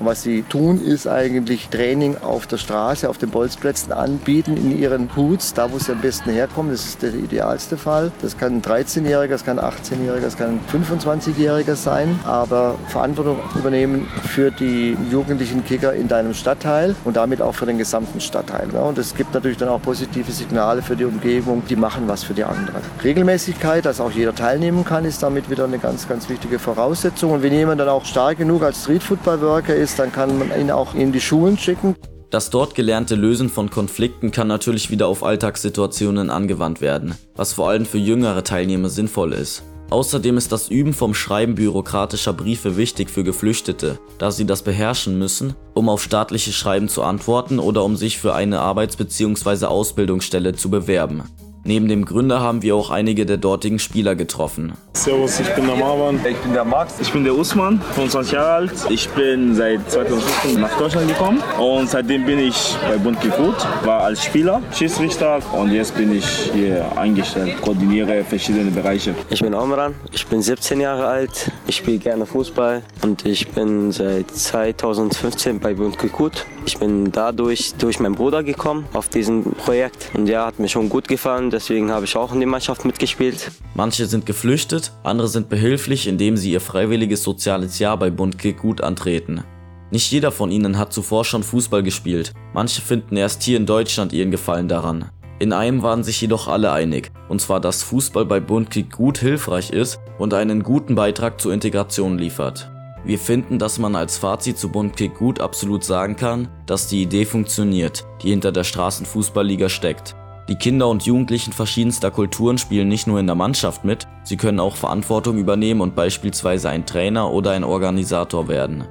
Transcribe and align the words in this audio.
Und 0.00 0.06
was 0.06 0.22
sie 0.22 0.42
tun, 0.42 0.82
ist 0.82 1.06
eigentlich 1.06 1.68
Training 1.68 2.16
auf 2.22 2.46
der 2.46 2.56
Straße, 2.56 3.08
auf 3.08 3.18
den 3.18 3.28
Bolzplätzen 3.28 3.92
anbieten, 3.92 4.56
in 4.56 4.78
ihren 4.78 5.14
Hoods, 5.14 5.52
da 5.52 5.70
wo 5.70 5.78
sie 5.78 5.92
am 5.92 6.00
besten 6.00 6.30
herkommen. 6.30 6.72
Das 6.72 6.86
ist 6.86 7.02
der 7.02 7.12
idealste 7.12 7.76
Fall. 7.76 8.10
Das 8.22 8.38
kann 8.38 8.56
ein 8.56 8.62
13-Jähriger, 8.62 9.28
das 9.28 9.44
kann 9.44 9.58
ein 9.58 9.70
18-Jähriger, 9.70 10.22
das 10.22 10.38
kann 10.38 10.58
ein 10.58 10.60
25-Jähriger 10.72 11.74
sein. 11.74 12.18
Aber 12.24 12.76
Verantwortung 12.88 13.40
übernehmen 13.54 14.08
für 14.24 14.50
die 14.50 14.96
jugendlichen 15.10 15.66
Kicker 15.66 15.92
in 15.92 16.08
deinem 16.08 16.32
Stadtteil 16.32 16.96
und 17.04 17.16
damit 17.16 17.42
auch 17.42 17.54
für 17.54 17.66
den 17.66 17.76
gesamten 17.76 18.22
Stadtteil. 18.22 18.70
Und 18.70 18.96
es 18.96 19.14
gibt 19.14 19.34
natürlich 19.34 19.58
dann 19.58 19.68
auch 19.68 19.82
positive 19.82 20.32
Signale 20.32 20.80
für 20.80 20.96
die 20.96 21.04
Umgebung, 21.04 21.62
die 21.68 21.76
machen 21.76 22.04
was 22.06 22.24
für 22.24 22.32
die 22.32 22.44
anderen. 22.44 22.80
Regelmäßigkeit, 23.04 23.84
dass 23.84 24.00
auch 24.00 24.10
jeder 24.10 24.34
teilnehmen 24.34 24.82
kann, 24.82 25.04
ist 25.04 25.22
damit 25.22 25.50
wieder 25.50 25.64
eine 25.64 25.78
ganz, 25.78 26.08
ganz 26.08 26.30
wichtige 26.30 26.58
Voraussetzung. 26.58 27.32
Und 27.32 27.42
wenn 27.42 27.52
jemand 27.52 27.82
dann 27.82 27.90
auch 27.90 28.06
stark 28.06 28.38
genug 28.38 28.62
als 28.62 28.82
Street 28.82 29.02
Football 29.02 29.42
Worker 29.42 29.74
ist, 29.90 29.98
dann 29.98 30.12
kann 30.12 30.38
man 30.38 30.58
ihn 30.58 30.70
auch 30.70 30.94
in 30.94 31.12
die 31.12 31.20
Schulen 31.20 31.58
schicken. 31.58 31.96
Das 32.30 32.50
dort 32.50 32.76
gelernte 32.76 33.16
Lösen 33.16 33.48
von 33.48 33.70
Konflikten 33.70 34.30
kann 34.30 34.46
natürlich 34.46 34.90
wieder 34.90 35.08
auf 35.08 35.24
Alltagssituationen 35.24 36.30
angewandt 36.30 36.80
werden, 36.80 37.16
was 37.34 37.54
vor 37.54 37.68
allem 37.68 37.84
für 37.84 37.98
jüngere 37.98 38.44
Teilnehmer 38.44 38.88
sinnvoll 38.88 39.32
ist. 39.32 39.64
Außerdem 39.90 40.36
ist 40.36 40.52
das 40.52 40.68
Üben 40.68 40.92
vom 40.92 41.14
Schreiben 41.14 41.56
bürokratischer 41.56 42.32
Briefe 42.32 42.76
wichtig 42.76 43.10
für 43.10 43.24
Geflüchtete, 43.24 43.98
da 44.18 44.30
sie 44.30 44.46
das 44.46 44.62
beherrschen 44.62 45.18
müssen, 45.18 45.54
um 45.74 45.88
auf 45.88 46.00
staatliche 46.00 46.52
Schreiben 46.52 46.88
zu 46.88 47.02
antworten 47.02 47.58
oder 47.58 47.82
um 47.82 47.96
sich 47.96 48.18
für 48.18 48.32
eine 48.32 48.60
Arbeits- 48.60 48.94
bzw. 48.94 49.66
Ausbildungsstelle 49.66 50.54
zu 50.54 50.70
bewerben. 50.70 51.24
Neben 51.62 51.88
dem 51.88 52.06
Gründer 52.06 52.40
haben 52.40 52.62
wir 52.62 52.74
auch 52.74 52.90
einige 52.90 53.26
der 53.26 53.36
dortigen 53.36 53.78
Spieler 53.78 54.14
getroffen. 54.14 54.72
Servus, 54.94 55.40
ich 55.40 55.48
bin 55.54 55.66
der 55.66 55.76
Marwan. 55.76 56.18
Ich 56.28 56.36
bin 56.38 56.54
der 56.54 56.64
Max. 56.64 56.94
Ich 57.00 57.12
bin 57.12 57.22
der 57.22 57.36
Usman, 57.36 57.80
25 57.94 58.32
Jahre 58.32 58.50
alt. 58.50 58.72
Ich 58.88 59.08
bin 59.10 59.54
seit 59.54 59.90
2015 59.90 60.60
nach 60.60 60.76
Deutschland 60.78 61.08
gekommen 61.08 61.42
und 61.58 61.90
seitdem 61.90 62.24
bin 62.24 62.38
ich 62.38 62.76
bei 62.88 62.96
Bund 62.96 63.20
Gekut, 63.20 63.54
war 63.84 64.02
als 64.02 64.24
Spieler, 64.24 64.62
Schiedsrichter 64.72 65.40
und 65.52 65.70
jetzt 65.70 65.94
bin 65.96 66.16
ich 66.16 66.24
hier 66.52 66.86
eingestellt, 66.96 67.60
koordiniere 67.60 68.24
verschiedene 68.24 68.70
Bereiche. 68.70 69.14
Ich 69.28 69.40
bin 69.40 69.54
Omran, 69.54 69.94
ich 70.12 70.26
bin 70.26 70.40
17 70.40 70.80
Jahre 70.80 71.06
alt, 71.06 71.52
ich 71.66 71.76
spiele 71.76 71.98
gerne 71.98 72.24
Fußball 72.24 72.82
und 73.02 73.26
ich 73.26 73.48
bin 73.48 73.92
seit 73.92 74.30
2015 74.30 75.60
bei 75.60 75.74
Bund 75.74 75.98
Gekut. 75.98 76.46
Ich 76.66 76.78
bin 76.78 77.10
dadurch 77.10 77.74
durch 77.78 78.00
meinen 78.00 78.14
Bruder 78.14 78.42
gekommen 78.42 78.86
auf 78.92 79.08
diesem 79.08 79.44
Projekt 79.44 80.10
und 80.14 80.26
der 80.26 80.46
hat 80.46 80.58
mir 80.58 80.68
schon 80.68 80.88
gut 80.88 81.08
gefallen, 81.08 81.49
deswegen 81.50 81.90
habe 81.90 82.04
ich 82.04 82.16
auch 82.16 82.32
in 82.32 82.40
die 82.40 82.46
Mannschaft 82.46 82.84
mitgespielt. 82.84 83.50
Manche 83.74 84.06
sind 84.06 84.26
geflüchtet, 84.26 84.92
andere 85.02 85.28
sind 85.28 85.48
behilflich, 85.48 86.06
indem 86.06 86.36
sie 86.36 86.52
ihr 86.52 86.60
freiwilliges 86.60 87.22
soziales 87.22 87.78
Jahr 87.78 87.96
bei 87.96 88.10
Bund 88.10 88.36
gut 88.58 88.80
antreten. 88.80 89.44
Nicht 89.90 90.10
jeder 90.12 90.30
von 90.30 90.50
ihnen 90.50 90.78
hat 90.78 90.92
zuvor 90.92 91.24
schon 91.24 91.42
Fußball 91.42 91.82
gespielt, 91.82 92.32
manche 92.54 92.80
finden 92.80 93.16
erst 93.16 93.42
hier 93.42 93.56
in 93.56 93.66
Deutschland 93.66 94.12
ihren 94.12 94.30
Gefallen 94.30 94.68
daran. 94.68 95.10
In 95.40 95.52
einem 95.52 95.82
waren 95.82 96.04
sich 96.04 96.20
jedoch 96.20 96.48
alle 96.48 96.70
einig, 96.70 97.10
und 97.28 97.40
zwar 97.40 97.60
dass 97.60 97.82
Fußball 97.82 98.26
bei 98.26 98.40
Bundkick 98.40 98.92
gut 98.92 99.18
hilfreich 99.18 99.70
ist 99.70 99.98
und 100.18 100.34
einen 100.34 100.62
guten 100.62 100.94
Beitrag 100.94 101.40
zur 101.40 101.52
Integration 101.52 102.18
liefert. 102.18 102.70
Wir 103.04 103.18
finden, 103.18 103.58
dass 103.58 103.78
man 103.78 103.96
als 103.96 104.18
Fazit 104.18 104.58
zu 104.58 104.68
Bundkick 104.68 105.14
gut 105.14 105.40
absolut 105.40 105.82
sagen 105.82 106.16
kann, 106.16 106.48
dass 106.66 106.88
die 106.88 107.00
Idee 107.00 107.24
funktioniert, 107.24 108.04
die 108.22 108.28
hinter 108.28 108.52
der 108.52 108.64
Straßenfußballliga 108.64 109.70
steckt. 109.70 110.14
Die 110.50 110.56
Kinder 110.56 110.88
und 110.88 111.04
Jugendlichen 111.04 111.52
verschiedenster 111.52 112.10
Kulturen 112.10 112.58
spielen 112.58 112.88
nicht 112.88 113.06
nur 113.06 113.20
in 113.20 113.26
der 113.26 113.36
Mannschaft 113.36 113.84
mit, 113.84 114.08
sie 114.24 114.36
können 114.36 114.58
auch 114.58 114.74
Verantwortung 114.74 115.38
übernehmen 115.38 115.80
und 115.80 115.94
beispielsweise 115.94 116.68
ein 116.68 116.84
Trainer 116.84 117.30
oder 117.30 117.52
ein 117.52 117.62
Organisator 117.62 118.48
werden. 118.48 118.84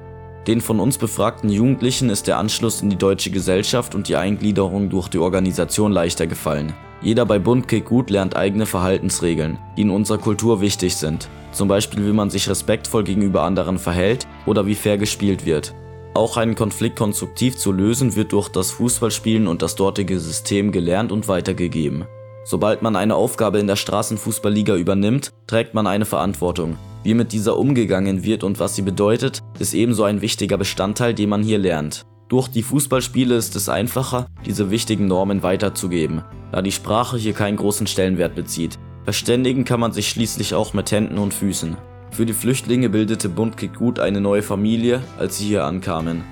Den 0.46 0.62
von 0.62 0.80
uns 0.80 0.96
befragten 0.96 1.50
Jugendlichen 1.50 2.08
ist 2.08 2.26
der 2.26 2.38
Anschluss 2.38 2.80
in 2.80 2.88
die 2.88 2.96
deutsche 2.96 3.30
Gesellschaft 3.30 3.94
und 3.94 4.08
die 4.08 4.16
Eingliederung 4.16 4.88
durch 4.88 5.08
die 5.08 5.18
Organisation 5.18 5.92
leichter 5.92 6.26
gefallen. 6.26 6.72
Jeder 7.02 7.26
bei 7.26 7.38
Bundkick 7.38 7.84
gut 7.84 8.08
lernt 8.08 8.36
eigene 8.36 8.64
Verhaltensregeln, 8.64 9.58
die 9.76 9.82
in 9.82 9.90
unserer 9.90 10.16
Kultur 10.16 10.62
wichtig 10.62 10.96
sind. 10.96 11.28
Zum 11.52 11.68
Beispiel 11.68 12.06
wie 12.06 12.12
man 12.14 12.30
sich 12.30 12.48
respektvoll 12.48 13.04
gegenüber 13.04 13.42
anderen 13.42 13.78
verhält 13.78 14.26
oder 14.46 14.64
wie 14.64 14.74
fair 14.74 14.96
gespielt 14.96 15.44
wird. 15.44 15.74
Auch 16.14 16.36
einen 16.36 16.56
Konflikt 16.56 16.96
konstruktiv 16.96 17.56
zu 17.56 17.70
lösen 17.70 18.16
wird 18.16 18.32
durch 18.32 18.48
das 18.48 18.72
Fußballspielen 18.72 19.46
und 19.46 19.62
das 19.62 19.76
dortige 19.76 20.18
System 20.18 20.72
gelernt 20.72 21.12
und 21.12 21.28
weitergegeben. 21.28 22.04
Sobald 22.44 22.82
man 22.82 22.96
eine 22.96 23.14
Aufgabe 23.14 23.60
in 23.60 23.68
der 23.68 23.76
Straßenfußballliga 23.76 24.74
übernimmt, 24.74 25.30
trägt 25.46 25.74
man 25.74 25.86
eine 25.86 26.04
Verantwortung. 26.04 26.76
Wie 27.04 27.14
mit 27.14 27.32
dieser 27.32 27.56
umgegangen 27.56 28.24
wird 28.24 28.42
und 28.42 28.58
was 28.58 28.74
sie 28.74 28.82
bedeutet, 28.82 29.40
ist 29.58 29.72
ebenso 29.72 30.04
ein 30.04 30.20
wichtiger 30.20 30.58
Bestandteil, 30.58 31.14
den 31.14 31.28
man 31.28 31.42
hier 31.42 31.58
lernt. 31.58 32.06
Durch 32.28 32.48
die 32.48 32.62
Fußballspiele 32.62 33.36
ist 33.36 33.56
es 33.56 33.68
einfacher, 33.68 34.26
diese 34.46 34.70
wichtigen 34.70 35.06
Normen 35.06 35.42
weiterzugeben, 35.42 36.22
da 36.52 36.60
die 36.60 36.72
Sprache 36.72 37.18
hier 37.18 37.32
keinen 37.32 37.56
großen 37.56 37.86
Stellenwert 37.86 38.34
bezieht. 38.34 38.78
Verständigen 39.04 39.64
kann 39.64 39.80
man 39.80 39.92
sich 39.92 40.08
schließlich 40.08 40.54
auch 40.54 40.74
mit 40.74 40.90
Händen 40.92 41.18
und 41.18 41.34
Füßen. 41.34 41.76
Für 42.10 42.26
die 42.26 42.32
Flüchtlinge 42.32 42.88
bildete 42.88 43.28
Bundkick 43.28 43.74
gut 43.74 44.00
eine 44.00 44.20
neue 44.20 44.42
Familie, 44.42 45.02
als 45.18 45.38
sie 45.38 45.46
hier 45.46 45.64
ankamen. 45.64 46.22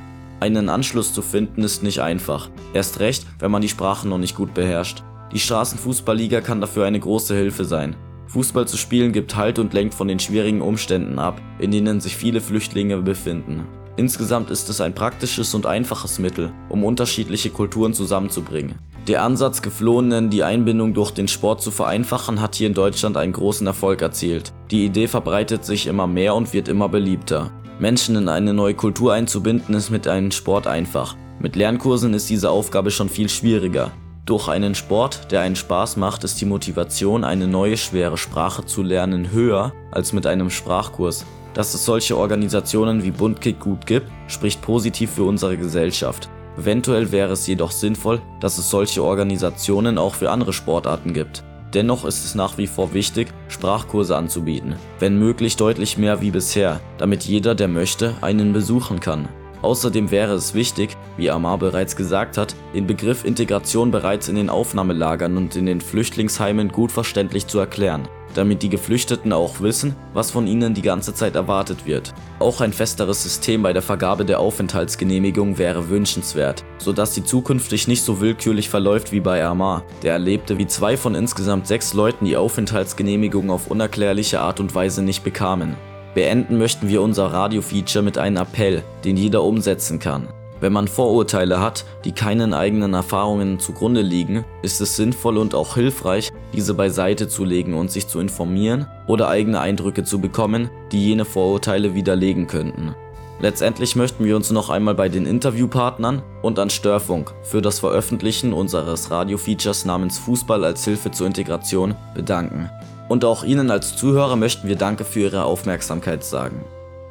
Einen 0.40 0.68
Anschluss 0.68 1.12
zu 1.12 1.22
finden 1.22 1.62
ist 1.62 1.82
nicht 1.82 2.00
einfach, 2.00 2.50
erst 2.74 3.00
recht, 3.00 3.26
wenn 3.38 3.50
man 3.50 3.62
die 3.62 3.68
Sprache 3.68 4.06
noch 4.06 4.18
nicht 4.18 4.36
gut 4.36 4.54
beherrscht. 4.54 5.02
Die 5.32 5.38
Straßenfußballliga 5.38 6.40
kann 6.40 6.60
dafür 6.60 6.84
eine 6.86 7.00
große 7.00 7.34
Hilfe 7.34 7.64
sein. 7.64 7.96
Fußball 8.28 8.68
zu 8.68 8.76
spielen 8.76 9.12
gibt 9.12 9.36
Halt 9.36 9.58
und 9.58 9.72
lenkt 9.72 9.94
von 9.94 10.08
den 10.08 10.18
schwierigen 10.18 10.60
Umständen 10.60 11.18
ab, 11.18 11.40
in 11.58 11.70
denen 11.70 12.00
sich 12.00 12.16
viele 12.16 12.40
Flüchtlinge 12.40 12.98
befinden. 12.98 13.66
Insgesamt 13.98 14.50
ist 14.50 14.69
es 14.69 14.81
ein 14.81 14.94
praktisches 14.94 15.54
und 15.54 15.66
einfaches 15.66 16.20
Mittel, 16.20 16.53
um 16.69 16.84
unterschiedliche 16.84 17.50
Kulturen 17.50 17.94
zusammenzubringen. 17.94 18.76
Der 19.09 19.25
Ansatz, 19.25 19.60
Geflohenen 19.60 20.31
die 20.31 20.44
Einbindung 20.44 20.94
durch 20.94 21.10
den 21.10 21.26
Sport 21.26 21.62
zu 21.62 21.72
vereinfachen, 21.72 22.41
hat 22.41 22.54
hier 22.54 22.69
in 22.69 22.75
Deutschland 22.75 23.16
einen 23.16 23.32
großen 23.32 23.66
Erfolg 23.66 24.00
erzielt. 24.00 24.53
Die 24.70 24.84
Idee 24.84 25.08
verbreitet 25.08 25.64
sich 25.64 25.88
immer 25.88 26.06
mehr 26.06 26.37
und 26.37 26.53
wird 26.53 26.69
immer 26.69 26.88
beliebter. 26.88 27.50
Menschen 27.81 28.14
in 28.14 28.28
eine 28.28 28.54
neue 28.54 28.75
Kultur 28.75 29.14
einzubinden 29.14 29.75
ist 29.75 29.91
mit 29.91 30.06
einem 30.06 30.31
Sport 30.31 30.69
einfach. 30.69 31.16
Mit 31.41 31.56
Lernkursen 31.56 32.14
ist 32.14 32.31
diese 32.31 32.50
Aufgabe 32.50 32.92
schon 32.92 33.08
viel 33.08 33.28
schwieriger. 33.28 33.91
Durch 34.26 34.47
einen 34.47 34.76
Sport, 34.76 35.32
der 35.32 35.41
einen 35.41 35.56
Spaß 35.56 35.97
macht, 35.97 36.22
ist 36.22 36.41
die 36.41 36.44
Motivation, 36.44 37.25
eine 37.25 37.48
neue 37.48 37.76
schwere 37.76 38.16
Sprache 38.16 38.64
zu 38.64 38.84
lernen, 38.84 39.32
höher 39.32 39.72
als 39.91 40.12
mit 40.12 40.25
einem 40.25 40.50
Sprachkurs. 40.50 41.25
Dass 41.54 41.75
es 41.75 41.84
solche 41.84 42.16
Organisationen 42.16 43.03
wie 43.03 43.10
Bundkick 43.10 43.60
gut 43.60 43.86
gibt, 43.86 44.10
spricht 44.28 44.62
positiv 44.62 45.10
für 45.10 45.25
unsere 45.25 45.56
Gesellschaft. 45.56 46.28
Eventuell 46.59 47.12
wäre 47.12 47.32
es 47.32 47.47
jedoch 47.47 47.70
sinnvoll, 47.70 48.20
dass 48.41 48.59
es 48.59 48.69
solche 48.69 49.03
Organisationen 49.03 49.97
auch 49.97 50.14
für 50.14 50.31
andere 50.31 50.53
Sportarten 50.53 51.14
gibt. 51.14 51.44
Dennoch 51.75 52.04
ist 52.04 52.25
es 52.25 52.34
nach 52.34 52.56
wie 52.56 52.66
vor 52.66 52.94
wichtig, 52.94 53.28
Sprachkurse 53.48 54.16
anzubieten, 54.16 54.76
wenn 54.98 55.19
möglich 55.19 55.56
deutlich 55.56 55.98
mehr 55.98 56.20
wie 56.20 56.31
bisher, 56.31 56.81
damit 56.97 57.25
jeder, 57.25 57.54
der 57.54 57.69
möchte, 57.69 58.14
einen 58.22 58.53
besuchen 58.53 59.00
kann. 59.00 59.28
Außerdem 59.60 60.10
wäre 60.10 60.34
es 60.34 60.54
wichtig, 60.54 60.97
wie 61.16 61.31
Amar 61.31 61.58
bereits 61.58 61.97
gesagt 61.97 62.38
hat, 62.38 62.54
den 62.75 62.87
Begriff 62.87 63.25
Integration 63.25 63.91
bereits 63.91 64.28
in 64.28 64.37
den 64.37 64.50
Aufnahmelagern 64.50 65.37
und 65.37 65.56
in 65.56 65.66
den 65.66 65.81
Flüchtlingsheimen 65.81 66.69
gut 66.69 66.92
verständlich 66.92 67.47
zu 67.48 67.58
erklären, 67.58 68.08
damit 68.38 68.62
die 68.62 68.69
Geflüchteten 68.69 69.32
auch 69.32 69.60
wissen, 69.60 69.97
was 70.15 70.31
von 70.31 70.47
ihnen 70.47 70.72
die 70.72 70.82
ganze 70.82 71.12
Zeit 71.12 71.34
erwartet 71.34 71.87
wird. 71.87 72.15
Auch 72.38 72.60
ein 72.60 72.72
festeres 72.72 73.25
System 73.25 73.62
bei 73.65 73.72
der 73.72 73.82
Vergabe 73.82 74.25
der 74.25 74.38
Aufenthaltsgenehmigung 74.38 75.59
wäre 75.59 75.88
wünschenswert, 75.88 76.65
sodass 76.78 77.15
sie 77.16 77.25
zukünftig 77.25 77.88
nicht 77.88 78.03
so 78.03 78.21
willkürlich 78.21 78.71
verläuft 78.71 79.10
wie 79.10 79.21
bei 79.21 79.44
Amar, 79.44 79.82
der 80.04 80.12
erlebte, 80.12 80.56
wie 80.56 80.69
zwei 80.69 80.97
von 80.97 81.16
insgesamt 81.16 81.66
sechs 81.66 81.94
Leuten 81.94 82.26
die 82.26 82.37
Aufenthaltsgenehmigung 82.37 83.50
auf 83.50 83.66
unerklärliche 83.66 84.41
Art 84.41 84.60
und 84.60 84.72
Weise 84.72 85.03
nicht 85.03 85.25
bekamen. 85.25 85.75
Beenden 86.15 86.59
möchten 86.59 86.88
wir 86.88 87.03
unser 87.03 87.32
Radio-Feature 87.32 88.05
mit 88.05 88.19
einem 88.19 88.37
Appell, 88.37 88.84
den 89.05 89.16
jeder 89.16 89.43
umsetzen 89.43 89.99
kann. 89.99 90.28
Wenn 90.61 90.73
man 90.73 90.88
Vorurteile 90.88 91.61
hat, 91.61 91.84
die 92.05 92.12
keinen 92.12 92.52
eigenen 92.52 92.94
Erfahrungen 92.94 93.61
zugrunde 93.61 94.02
liegen, 94.02 94.44
ist 94.62 94.81
es 94.81 94.96
sinnvoll 94.96 95.38
und 95.38 95.55
auch 95.55 95.75
hilfreich, 95.75 96.31
diese 96.52 96.74
beiseite 96.74 97.28
zu 97.28 97.44
legen 97.44 97.74
und 97.74 97.90
sich 97.90 98.08
zu 98.08 98.20
informieren 98.20 98.86
oder 99.06 99.28
eigene 99.28 99.60
Eindrücke 99.60 100.04
zu 100.04 100.20
bekommen, 100.20 100.70
die 100.92 101.04
jene 101.04 101.24
Vorurteile 101.24 101.94
widerlegen 101.94 102.46
könnten. 102.46 102.94
Letztendlich 103.40 103.94
möchten 103.94 104.24
wir 104.24 104.34
uns 104.34 104.50
noch 104.50 104.68
einmal 104.68 104.94
bei 104.94 105.08
den 105.08 105.24
Interviewpartnern 105.24 106.22
und 106.42 106.58
an 106.58 106.70
Störfunk 106.70 107.32
für 107.42 107.62
das 107.62 107.78
Veröffentlichen 107.78 108.52
unseres 108.52 109.12
Radio-Features 109.12 109.84
namens 109.84 110.18
Fußball 110.18 110.64
als 110.64 110.84
Hilfe 110.84 111.12
zur 111.12 111.28
Integration 111.28 111.94
bedanken. 112.14 112.68
Und 113.08 113.24
auch 113.24 113.44
Ihnen 113.44 113.70
als 113.70 113.96
Zuhörer 113.96 114.34
möchten 114.34 114.66
wir 114.66 114.76
Danke 114.76 115.04
für 115.04 115.20
Ihre 115.20 115.44
Aufmerksamkeit 115.44 116.24
sagen. 116.24 116.64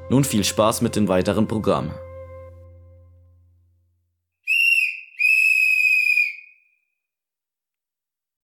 Nun 0.10 0.26
viel 0.26 0.44
Spaß 0.44 0.82
mit 0.82 0.96
dem 0.96 1.08
weiteren 1.08 1.48
Programm. 1.48 1.92